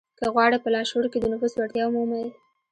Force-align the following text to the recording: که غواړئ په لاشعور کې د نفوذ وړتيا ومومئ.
که 0.19 0.25
غواړئ 0.33 0.57
په 0.61 0.69
لاشعور 0.75 1.05
کې 1.11 1.19
د 1.21 1.25
نفوذ 1.31 1.51
وړتيا 1.55 1.85
ومومئ. 1.87 2.25